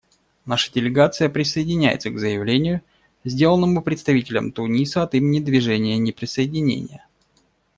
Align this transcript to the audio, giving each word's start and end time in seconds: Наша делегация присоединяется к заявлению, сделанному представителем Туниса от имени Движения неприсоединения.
Наша 0.47 0.73
делегация 0.73 1.29
присоединяется 1.29 2.09
к 2.09 2.17
заявлению, 2.17 2.81
сделанному 3.23 3.83
представителем 3.83 4.51
Туниса 4.51 5.03
от 5.03 5.13
имени 5.13 5.41
Движения 5.45 5.99
неприсоединения. 5.99 7.05